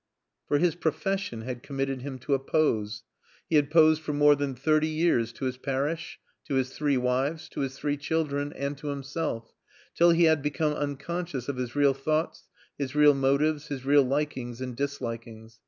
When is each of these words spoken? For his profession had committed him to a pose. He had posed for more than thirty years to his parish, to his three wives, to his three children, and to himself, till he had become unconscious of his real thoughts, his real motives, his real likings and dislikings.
For 0.47 0.57
his 0.57 0.73
profession 0.73 1.41
had 1.41 1.61
committed 1.61 2.01
him 2.01 2.17
to 2.21 2.33
a 2.33 2.39
pose. 2.39 3.03
He 3.47 3.55
had 3.55 3.69
posed 3.69 4.01
for 4.01 4.13
more 4.13 4.35
than 4.35 4.55
thirty 4.55 4.87
years 4.87 5.31
to 5.33 5.45
his 5.45 5.57
parish, 5.59 6.19
to 6.47 6.55
his 6.55 6.75
three 6.75 6.97
wives, 6.97 7.47
to 7.49 7.59
his 7.61 7.77
three 7.77 7.97
children, 7.97 8.51
and 8.53 8.75
to 8.79 8.87
himself, 8.87 9.53
till 9.93 10.09
he 10.09 10.23
had 10.23 10.41
become 10.41 10.73
unconscious 10.73 11.47
of 11.47 11.57
his 11.57 11.75
real 11.75 11.93
thoughts, 11.93 12.49
his 12.79 12.95
real 12.95 13.13
motives, 13.13 13.67
his 13.67 13.85
real 13.85 14.01
likings 14.01 14.59
and 14.59 14.75
dislikings. 14.75 15.59